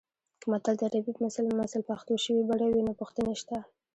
[0.39, 1.13] که متل د عربي
[1.63, 3.57] مثل پښتو شوې بڼه وي نو پوښتنې شته